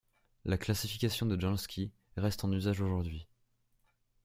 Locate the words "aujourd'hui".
2.81-3.27